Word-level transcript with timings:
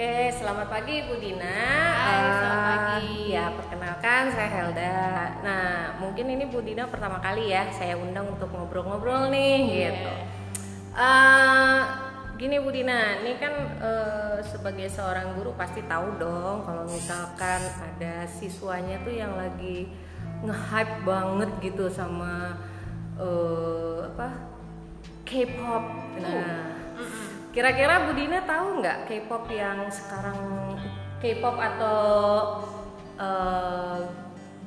Oke, 0.00 0.32
selamat 0.32 0.72
pagi 0.72 1.04
Bu 1.04 1.20
Dina. 1.20 1.60
Hai, 1.92 2.24
selamat 2.40 2.64
pagi. 2.64 3.36
Ya, 3.36 3.52
perkenalkan 3.52 4.32
saya 4.32 4.48
Helda. 4.48 4.96
Nah, 5.44 5.92
mungkin 6.00 6.24
ini 6.24 6.48
Bu 6.48 6.64
Dina 6.64 6.88
pertama 6.88 7.20
kali 7.20 7.52
ya 7.52 7.68
saya 7.68 8.00
undang 8.00 8.32
untuk 8.32 8.48
ngobrol-ngobrol 8.48 9.28
nih 9.28 9.60
Iya. 9.60 9.92
gitu. 9.92 10.12
Eh, 10.96 11.80
gini 12.40 12.56
Bu 12.64 12.72
Dina, 12.72 13.20
ini 13.20 13.36
kan 13.36 13.52
eh, 13.76 14.40
sebagai 14.40 14.88
seorang 14.88 15.36
guru 15.36 15.52
pasti 15.52 15.84
tahu 15.84 16.16
dong 16.16 16.64
kalau 16.64 16.88
misalkan 16.88 17.60
ada 17.60 18.24
siswanya 18.24 19.04
tuh 19.04 19.12
yang 19.12 19.36
lagi 19.36 19.84
nge-hype 20.40 21.04
banget 21.04 21.50
gitu 21.60 21.92
sama 21.92 22.56
eh, 23.20 24.08
apa 24.08 24.48
K-pop. 25.28 25.84
Nah, 26.24 26.69
Kira-kira 27.50 28.06
Bu 28.06 28.14
Dina 28.14 28.46
tahu 28.46 28.78
nggak 28.78 29.10
K-pop 29.10 29.50
yang 29.50 29.90
sekarang 29.90 30.38
K-pop 31.18 31.56
atau 31.58 31.98
eh, 33.18 33.98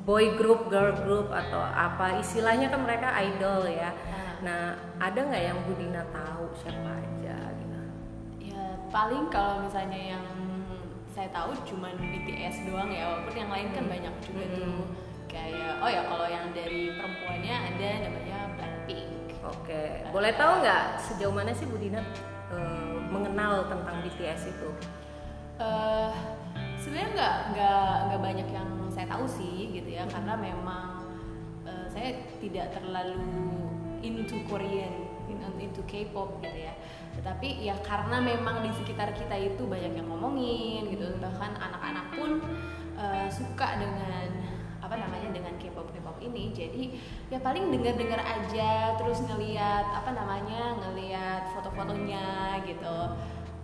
boy 0.03 0.35
group, 0.35 0.67
girl 0.67 0.91
group 0.99 1.31
atau 1.31 1.63
apa 1.63 2.19
istilahnya 2.19 2.67
kan 2.67 2.83
mereka 2.83 3.15
idol 3.23 3.63
ya. 3.65 3.95
Nah, 4.43 4.75
ada 4.99 5.15
nggak 5.15 5.43
yang 5.47 5.57
Bu 5.63 5.79
Dina 5.79 6.03
tahu 6.11 6.51
siapa 6.59 6.91
aja 6.91 7.37
gitu? 7.55 7.79
Ya 8.51 8.63
paling 8.91 9.31
kalau 9.31 9.63
misalnya 9.63 10.19
yang 10.19 10.25
saya 11.07 11.31
tahu 11.31 11.55
cuman 11.63 11.95
BTS 11.95 12.67
doang 12.67 12.91
ya, 12.91 13.05
walaupun 13.07 13.35
yang 13.37 13.51
lain 13.53 13.69
kan 13.71 13.85
banyak 13.87 14.13
juga 14.27 14.43
Hmm. 14.43 14.55
tuh. 14.59 14.83
Kayak 15.31 15.81
oh 15.81 15.89
ya 15.89 16.03
kalau 16.05 16.27
yang 16.27 16.45
dari 16.51 16.93
perempuannya 16.93 17.55
ada 17.73 17.89
namanya 18.05 18.37
Blackpink. 18.53 19.09
Oke, 19.43 19.83
boleh 20.11 20.33
tahu 20.35 20.61
nggak 20.61 20.83
sejauh 20.99 21.31
mana 21.31 21.55
sih 21.55 21.65
Bu 21.65 21.79
Dina 21.79 22.03
eh, 22.53 22.97
mengenal 23.09 23.65
tentang 23.69 23.95
BTS 24.05 24.53
itu? 24.53 24.69
eh 25.53 26.11
sebenarnya 26.81 27.09
nggak 27.13 27.35
nggak 27.53 27.91
nggak 28.09 28.21
banyak 28.25 28.47
yang 28.49 28.69
saya 28.89 29.05
tahu 29.05 29.25
sih 29.29 29.69
gitu 29.69 29.85
ya 29.85 30.03
karena 30.09 30.33
memang 30.33 31.05
eh, 31.63 31.85
saya 31.93 32.09
tidak 32.41 32.73
terlalu 32.73 33.21
into 34.01 34.41
Korean 34.49 35.05
in- 35.29 35.59
into 35.61 35.85
K-pop 35.85 36.41
gitu 36.41 36.57
ya 36.57 36.73
tetapi 37.13 37.61
ya 37.61 37.77
karena 37.85 38.17
memang 38.17 38.65
di 38.65 38.73
sekitar 38.73 39.13
kita 39.13 39.37
itu 39.37 39.63
banyak 39.69 39.93
yang 39.93 40.09
ngomongin 40.09 40.89
gitu 40.89 41.13
bahkan 41.21 41.53
anak-anak 41.55 42.05
pun 42.17 42.41
eh, 42.97 43.29
suka 43.29 43.77
dengan 43.77 44.42
jadi 46.53 46.93
ya 47.33 47.41
paling 47.41 47.73
dengar-dengar 47.73 48.21
aja 48.21 48.95
terus 48.95 49.25
ngeliat 49.25 49.85
apa 49.89 50.13
namanya 50.13 50.77
ngeliat 50.79 51.49
foto-fotonya 51.57 52.61
gitu. 52.69 52.97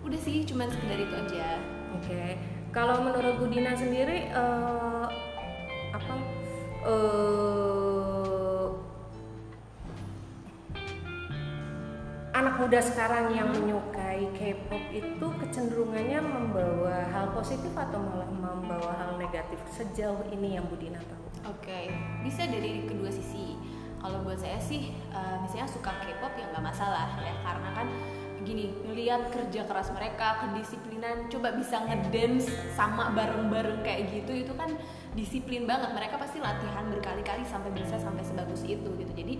Udah 0.02 0.20
sih 0.20 0.42
cuman 0.44 0.68
sekedar 0.68 0.98
itu 0.98 1.14
aja. 1.14 1.62
Oke, 1.96 2.36
kalau 2.74 3.02
menurut 3.02 3.38
Bu 3.38 3.46
Dina 3.50 3.74
sendiri 3.74 4.30
eh, 4.30 5.06
apa 5.90 6.14
eh, 6.86 8.68
anak 12.30 12.54
muda 12.62 12.80
sekarang 12.80 13.34
yang 13.34 13.50
menyukai 13.52 13.89
K-pop 14.36 14.84
itu 14.92 15.26
kecenderungannya 15.40 16.20
membawa 16.20 17.08
hal 17.08 17.32
positif 17.32 17.72
atau 17.72 17.96
malah 17.96 18.28
membawa 18.28 18.92
hal 18.98 19.16
negatif 19.16 19.56
sejauh 19.72 20.20
ini 20.34 20.60
yang 20.60 20.68
Bu 20.68 20.76
Dina 20.76 21.00
tahu? 21.00 21.52
Oke, 21.56 21.88
bisa 22.20 22.44
dari 22.44 22.84
kedua 22.84 23.08
sisi. 23.08 23.56
Kalau 24.00 24.24
buat 24.24 24.40
saya 24.40 24.56
sih, 24.56 24.92
eh, 24.92 25.36
misalnya 25.44 25.68
suka 25.68 25.92
K-pop 25.92 26.32
ya 26.36 26.48
nggak 26.52 26.64
masalah 26.64 27.20
ya, 27.20 27.36
karena 27.44 27.68
kan 27.76 27.88
gini, 28.40 28.72
ngelihat 28.88 29.28
kerja 29.28 29.68
keras 29.68 29.92
mereka, 29.92 30.40
kedisiplinan, 30.40 31.28
coba 31.28 31.52
bisa 31.52 31.84
ngedance 31.84 32.48
sama 32.72 33.12
bareng-bareng 33.12 33.84
kayak 33.84 34.08
gitu, 34.08 34.48
itu 34.48 34.52
kan 34.56 34.72
disiplin 35.12 35.68
banget. 35.68 35.92
Mereka 35.92 36.16
pasti 36.16 36.40
latihan 36.40 36.88
berkali-kali 36.88 37.44
sampai 37.44 37.68
bisa 37.76 38.00
sampai 38.00 38.24
sebagus 38.24 38.64
itu 38.64 38.88
gitu. 38.96 39.12
Jadi 39.12 39.34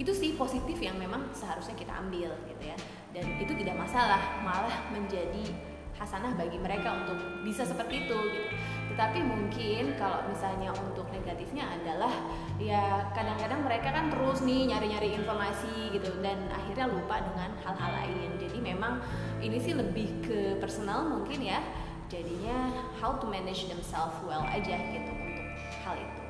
itu 0.00 0.12
sih 0.16 0.32
positif 0.40 0.80
yang 0.80 0.96
memang 0.96 1.28
seharusnya 1.36 1.76
kita 1.76 1.92
ambil 2.00 2.32
gitu 2.48 2.64
ya. 2.64 2.76
Dan 3.16 3.32
itu 3.40 3.56
tidak 3.56 3.80
masalah, 3.80 4.20
malah 4.44 4.76
menjadi 4.92 5.48
hasanah 5.96 6.36
bagi 6.36 6.60
mereka 6.60 6.92
untuk 6.92 7.16
bisa 7.40 7.64
seperti 7.64 8.04
itu 8.04 8.16
gitu. 8.28 8.48
Tetapi 8.92 9.24
mungkin 9.24 9.96
kalau 9.96 10.28
misalnya 10.28 10.68
untuk 10.76 11.08
negatifnya 11.08 11.64
adalah 11.72 12.12
ya 12.60 13.08
kadang-kadang 13.16 13.64
mereka 13.64 13.88
kan 13.96 14.12
terus 14.12 14.44
nih 14.44 14.68
nyari-nyari 14.68 15.16
informasi 15.16 15.96
gitu 15.96 16.20
dan 16.20 16.48
akhirnya 16.52 16.92
lupa 16.92 17.24
dengan 17.24 17.56
hal-hal 17.64 17.90
lain. 18.04 18.36
Jadi 18.36 18.58
memang 18.60 19.00
ini 19.40 19.56
sih 19.56 19.72
lebih 19.72 20.20
ke 20.20 20.60
personal 20.60 21.08
mungkin 21.08 21.40
ya. 21.40 21.64
Jadinya 22.12 22.70
how 23.00 23.16
to 23.16 23.26
manage 23.26 23.66
themselves 23.66 24.14
well 24.28 24.44
aja 24.46 24.76
gitu 24.92 25.10
untuk 25.10 25.46
hal 25.82 25.96
itu. 25.96 26.20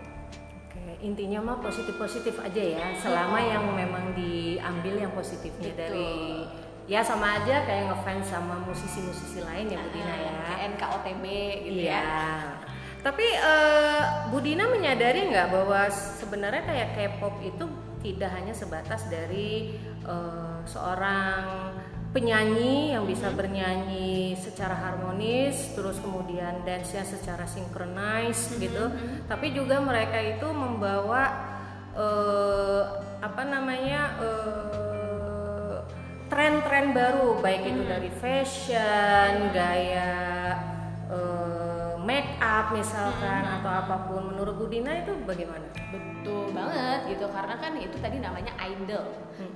Oke, 0.70 0.82
intinya 1.04 1.42
mah 1.42 1.58
positif-positif 1.60 2.40
aja 2.40 2.62
ya, 2.62 2.86
selama 2.96 3.38
yang 3.42 3.64
memang 3.74 4.16
diambil 4.16 4.94
yang 4.96 5.12
positifnya 5.12 5.72
Betul. 5.72 5.80
dari 5.84 6.10
ya 6.86 7.02
sama 7.02 7.42
aja 7.42 7.66
kayak 7.66 7.90
ngefans 7.90 8.30
sama 8.30 8.62
musisi-musisi 8.62 9.42
lain 9.42 9.66
ya 9.68 9.78
Bu 9.78 9.90
Dina 9.90 10.14
ya. 10.14 10.32
Kayak 10.38 10.60
NKOTB 10.72 11.24
gitu 11.66 11.80
Iya. 11.82 11.98
ya. 11.98 12.22
Tapi 13.02 13.26
eh, 13.26 14.02
Bu 14.30 14.38
Dina 14.38 14.66
menyadari 14.66 15.26
nggak 15.26 15.48
bahwa 15.50 15.90
sebenarnya 15.90 16.62
kayak 16.62 16.88
K-pop 16.94 17.34
itu 17.42 17.64
tidak 18.02 18.30
hanya 18.34 18.54
sebatas 18.54 19.06
dari 19.06 19.74
eh, 20.02 20.56
seorang 20.64 21.74
penyanyi 22.10 22.96
yang 22.96 23.04
bisa 23.04 23.28
bernyanyi 23.28 24.32
secara 24.40 24.72
harmonis, 24.72 25.76
terus 25.76 26.00
kemudian 26.00 26.64
dance-nya 26.64 27.04
secara 27.04 27.44
synchronize 27.44 28.56
gitu. 28.56 28.88
Tapi 29.28 29.52
juga 29.52 29.82
mereka 29.82 30.16
itu 30.16 30.48
membawa 30.48 31.28
eh, 31.92 32.82
apa 33.20 33.42
namanya 33.44 34.16
eh, 34.16 34.85
tren-tren 36.26 36.90
baru, 36.90 37.38
baik 37.38 37.62
itu 37.70 37.82
dari 37.86 38.10
fashion, 38.10 39.54
gaya 39.54 40.14
eh, 41.06 41.92
make 42.02 42.38
up 42.42 42.74
misalkan 42.74 43.42
atau 43.46 43.70
apa 43.70 43.96
pun. 44.10 44.34
Menurut 44.34 44.58
Budina 44.58 44.94
itu 44.94 45.14
bagaimana? 45.26 45.66
Betul 45.90 46.50
banget 46.54 47.14
gitu 47.14 47.26
karena 47.30 47.54
kan 47.58 47.72
itu 47.78 47.96
tadi 47.98 48.18
namanya 48.18 48.54
idol. 48.62 49.06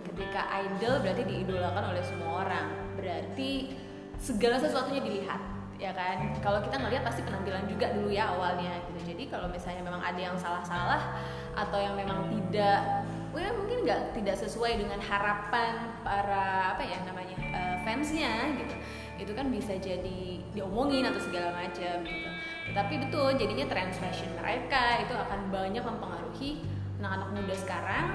Ketika 0.07 0.47
idol 0.63 1.03
berarti 1.03 1.23
diidolakan 1.27 1.85
oleh 1.95 2.03
semua 2.03 2.47
orang. 2.47 2.67
Berarti 2.99 3.75
segala 4.21 4.59
sesuatunya 4.59 5.03
dilihat 5.03 5.41
ya 5.81 5.91
kan. 5.97 6.37
Kalau 6.45 6.61
kita 6.61 6.77
ngelihat 6.77 7.03
pasti 7.03 7.25
penampilan 7.25 7.65
juga 7.67 7.91
dulu 7.97 8.13
ya 8.13 8.31
awalnya 8.31 8.79
gitu. 8.91 9.15
Jadi 9.15 9.33
kalau 9.33 9.49
misalnya 9.49 9.83
memang 9.83 10.03
ada 10.03 10.21
yang 10.21 10.37
salah-salah 10.37 11.19
atau 11.57 11.79
yang 11.81 11.97
memang 11.99 12.29
tidak 12.31 13.07
Wah, 13.31 13.51
mungkin 13.55 13.87
nggak 13.87 14.19
tidak 14.19 14.37
sesuai 14.43 14.83
dengan 14.83 14.99
harapan 14.99 15.95
para 16.03 16.75
apa 16.75 16.83
ya 16.83 16.99
namanya 17.07 17.39
eh, 17.39 17.77
fansnya 17.87 18.59
gitu 18.59 18.75
itu 19.21 19.33
kan 19.37 19.53
bisa 19.53 19.77
jadi 19.77 20.41
diomongin 20.51 21.07
atau 21.07 21.21
segala 21.23 21.55
macam 21.55 22.03
gitu. 22.03 22.31
Tetapi 22.73 22.95
betul 23.07 23.29
jadinya 23.39 23.67
trend 23.71 23.93
fashion 23.95 24.31
mereka 24.35 25.05
itu 25.07 25.15
akan 25.15 25.53
banyak 25.53 25.85
mempengaruhi 25.85 26.65
anak-anak 26.99 27.29
muda 27.39 27.55
sekarang 27.55 28.07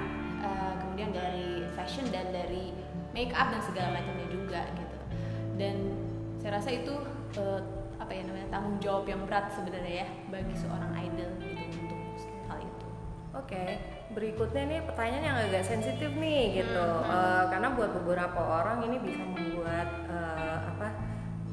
eh, 0.44 0.74
kemudian 0.84 1.16
dari 1.16 1.64
fashion 1.80 2.04
dan 2.12 2.36
dari 2.36 2.76
make 3.16 3.32
up 3.32 3.48
dan 3.56 3.64
segala 3.64 3.96
macamnya 3.96 4.28
juga 4.28 4.68
gitu. 4.76 4.98
Dan 5.56 5.76
saya 6.44 6.60
rasa 6.60 6.76
itu 6.76 6.92
eh, 7.40 7.62
apa 7.96 8.12
ya 8.12 8.28
namanya 8.28 8.52
tanggung 8.52 8.78
jawab 8.84 9.08
yang 9.08 9.24
berat 9.24 9.48
sebenarnya 9.56 10.04
ya 10.04 10.08
bagi 10.28 10.56
seorang 10.60 10.92
idol 11.00 11.32
gitu 11.40 11.95
Oke, 13.36 13.66
berikutnya 14.16 14.64
nih 14.64 14.80
pertanyaan 14.88 15.26
yang 15.28 15.38
agak 15.44 15.64
sensitif 15.68 16.08
nih 16.16 16.64
gitu, 16.64 16.80
Hmm. 16.80 17.12
Eh, 17.12 17.44
karena 17.52 17.68
buat 17.76 17.92
beberapa 17.92 18.40
orang 18.40 18.88
ini 18.88 18.98
bisa 19.04 19.22
membuat 19.28 19.90
eh, 20.08 20.58
apa? 20.72 20.88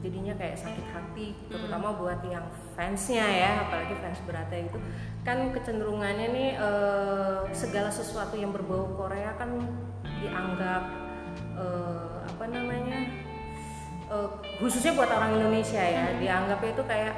Jadinya 0.03 0.35
kayak 0.39 0.59
sakit 0.59 0.87
hati, 0.95 1.35
Hmm. 1.35 1.51
terutama 1.51 1.95
buat 1.99 2.23
yang 2.23 2.47
fansnya 2.79 3.27
ya, 3.27 3.67
apalagi 3.67 3.99
fans 3.99 4.19
beratnya 4.23 4.71
itu 4.71 4.79
kan 5.27 5.51
kecenderungannya 5.51 6.27
nih 6.31 6.51
eh, 6.55 7.39
segala 7.51 7.91
sesuatu 7.91 8.39
yang 8.39 8.55
berbau 8.55 8.87
Korea 8.95 9.35
kan 9.35 9.51
dianggap 10.23 10.83
eh, 11.59 12.15
apa 12.31 12.45
namanya? 12.47 13.01
eh, 14.07 14.29
khususnya 14.63 14.95
buat 14.95 15.11
orang 15.11 15.35
Indonesia 15.35 15.83
ya, 15.83 16.15
dianggapnya 16.15 16.71
itu 16.79 16.85
kayak 16.87 17.15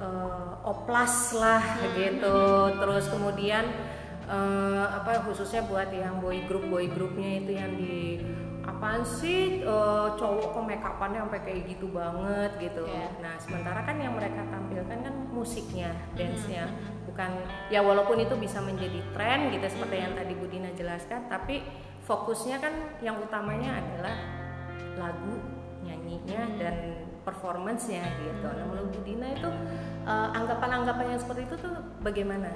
eh, 0.00 0.50
oplas 0.64 1.32
lah 1.36 1.60
gitu, 1.92 2.38
terus 2.76 3.04
kemudian 3.08 3.64
eh, 4.28 4.86
apa 4.92 5.24
khususnya 5.24 5.64
buat 5.64 5.88
yang 5.88 6.20
boy 6.20 6.44
group 6.44 6.68
boy 6.68 6.86
grupnya 6.86 7.40
itu 7.40 7.50
yang 7.56 7.72
di 7.74 8.20
apaan 8.68 9.00
sih 9.02 9.64
eh, 9.64 10.08
cowok 10.14 10.52
kok 10.52 10.64
make 10.68 10.84
upannya 10.84 11.24
sampai 11.24 11.40
kayak 11.40 11.60
gitu 11.72 11.88
banget 11.88 12.52
gitu. 12.60 12.84
Iya. 12.84 13.08
Nah 13.24 13.34
sementara 13.40 13.80
kan 13.82 13.96
yang 13.96 14.12
mereka 14.12 14.44
tampilkan 14.52 14.98
kan 15.02 15.14
musiknya, 15.32 15.90
dance-nya, 16.14 16.68
bukan 17.08 17.30
ya 17.72 17.80
walaupun 17.80 18.20
itu 18.20 18.36
bisa 18.36 18.60
menjadi 18.60 19.00
tren 19.16 19.48
gitu 19.50 19.66
seperti 19.66 19.96
yang 20.04 20.12
tadi 20.12 20.36
Budina 20.36 20.70
jelaskan, 20.76 21.26
tapi 21.32 21.64
fokusnya 22.04 22.56
kan 22.60 22.74
yang 23.04 23.16
utamanya 23.20 23.80
adalah 23.80 24.16
lagu 24.98 25.36
nyanyinya 25.84 26.42
dan 26.58 26.76
performancenya 27.22 28.04
gitu. 28.24 28.46
Nah 28.48 28.64
menurut 28.64 28.90
Bu 28.92 29.00
Dina 29.04 29.28
itu 29.32 29.48
uh, 30.08 30.28
anggapan-anggapan 30.32 31.16
yang 31.16 31.20
seperti 31.20 31.44
itu 31.44 31.56
tuh 31.60 31.74
bagaimana? 32.00 32.50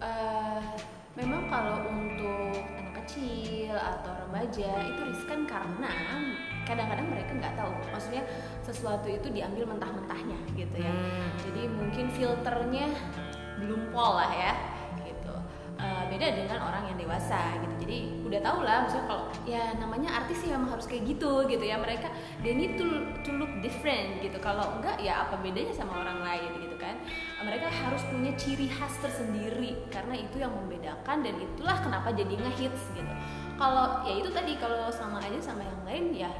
Uh, 0.00 0.43
memang 1.14 1.46
kalau 1.46 1.86
untuk 1.90 2.58
anak 2.78 2.94
kecil 3.04 3.74
atau 3.74 4.12
remaja 4.26 4.70
itu 4.82 5.00
riskan 5.10 5.46
karena 5.46 5.92
kadang-kadang 6.64 7.06
mereka 7.10 7.30
nggak 7.36 7.54
tahu. 7.54 7.74
Maksudnya 7.92 8.22
sesuatu 8.64 9.06
itu 9.06 9.28
diambil 9.30 9.68
mentah-mentahnya 9.76 10.38
gitu 10.56 10.76
ya. 10.80 10.90
Hmm. 10.90 11.28
jadi 11.44 11.62
mungkin 11.68 12.06
filternya 12.16 12.88
belum 13.62 13.94
pol 13.94 14.18
lah 14.18 14.32
ya 14.34 14.52
beda 16.14 16.30
dengan 16.30 16.62
orang 16.62 16.86
yang 16.94 16.98
dewasa 17.02 17.58
gitu. 17.58 17.74
Jadi 17.82 17.98
udah 18.22 18.40
tau 18.40 18.62
lah 18.62 18.86
misalnya 18.86 19.06
kalau 19.10 19.24
ya 19.42 19.74
namanya 19.82 20.22
artis 20.22 20.46
sih 20.46 20.54
memang 20.54 20.70
harus 20.70 20.86
kayak 20.86 21.10
gitu 21.10 21.42
gitu 21.50 21.64
ya. 21.66 21.74
Mereka 21.74 22.06
they 22.46 22.54
need 22.54 22.78
to 22.78 22.86
to 23.26 23.34
look 23.34 23.50
different 23.58 24.22
gitu. 24.22 24.38
Kalau 24.38 24.78
enggak 24.78 25.02
ya 25.02 25.26
apa 25.26 25.42
bedanya 25.42 25.74
sama 25.74 26.06
orang 26.06 26.22
lain 26.22 26.62
gitu 26.62 26.78
kan? 26.78 27.02
Mereka 27.42 27.66
harus 27.66 28.06
punya 28.06 28.30
ciri 28.38 28.70
khas 28.70 28.94
tersendiri 29.02 29.90
karena 29.90 30.14
itu 30.14 30.38
yang 30.38 30.54
membedakan 30.54 31.26
dan 31.26 31.34
itulah 31.34 31.82
kenapa 31.82 32.14
jadi 32.14 32.34
ngehits 32.38 32.94
gitu. 32.94 33.14
Kalau 33.58 34.06
ya 34.06 34.14
itu 34.14 34.30
tadi 34.30 34.54
kalau 34.62 34.86
sama 34.94 35.18
aja 35.18 35.38
sama 35.42 35.66
yang 35.66 35.82
lain 35.82 36.04
ya 36.14 36.30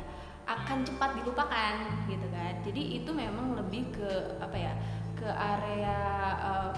akan 0.47 0.87
cepat 0.87 1.19
dilupakan 1.19 1.75
gitu 2.07 2.27
kan. 2.31 2.63
Jadi 2.63 3.03
itu 3.03 3.11
memang 3.11 3.59
lebih 3.59 3.91
ke 3.91 4.39
apa 4.39 4.55
ya 4.55 4.73
ke 5.19 5.27
area 5.27 5.99
uh, 6.39 6.71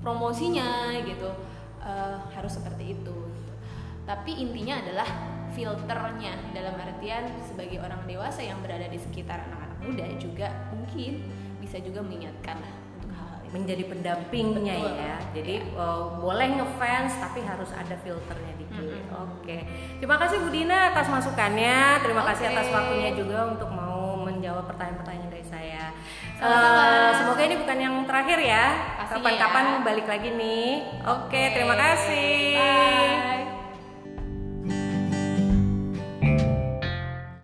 promosinya 0.00 0.96
gitu 1.04 1.30
uh, 1.82 2.16
harus 2.32 2.52
seperti 2.54 2.96
itu 2.98 3.14
gitu. 3.14 3.52
tapi 4.06 4.32
intinya 4.38 4.80
adalah 4.82 5.08
filternya 5.52 6.32
dalam 6.56 6.74
artian 6.80 7.28
sebagai 7.44 7.78
orang 7.84 8.02
dewasa 8.08 8.40
yang 8.40 8.58
berada 8.64 8.88
di 8.88 8.96
sekitar 8.96 9.44
anak-anak 9.46 9.78
muda 9.84 10.06
juga 10.16 10.48
mungkin 10.72 11.28
bisa 11.60 11.78
juga 11.78 12.00
mengingatkan 12.00 12.58
lah 12.58 12.74
untuk 12.98 13.10
hal-hal 13.12 13.40
itu 13.44 13.52
menjadi 13.52 13.84
pendampingnya 13.86 14.76
Betul. 14.80 14.94
ya 14.96 15.16
jadi 15.36 15.54
ya. 15.60 15.76
Uh, 15.76 16.04
boleh 16.18 16.48
ngefans 16.56 17.12
tapi 17.20 17.44
harus 17.44 17.70
ada 17.76 17.94
filternya 18.00 18.54
dikit 18.56 18.80
mm 18.80 19.02
-hmm. 19.12 19.12
oke 19.12 19.44
okay. 19.44 19.60
terima 20.00 20.16
kasih 20.18 20.38
Budina 20.40 20.90
atas 20.90 21.06
masukannya 21.12 22.00
terima 22.00 22.22
okay. 22.24 22.30
kasih 22.34 22.44
atas 22.56 22.66
waktunya 22.72 23.10
juga 23.12 23.38
untuk 23.52 23.70
mau 23.70 24.16
menjawab 24.24 24.64
pertanyaan-pertanyaan 24.66 25.30
dari 25.30 25.46
saya 25.46 25.82
Uh, 26.42 27.14
semoga 27.14 27.38
ini 27.46 27.54
bukan 27.54 27.78
yang 27.78 27.94
terakhir 28.02 28.38
ya. 28.42 28.91
Kapan-kapan 29.12 29.64
ya. 29.64 29.78
balik 29.84 30.06
lagi 30.08 30.28
nih. 30.32 30.68
Oke, 31.04 31.28
okay, 31.28 31.44
terima 31.52 31.76
kasih. 31.76 32.56
Bye. 32.56 33.31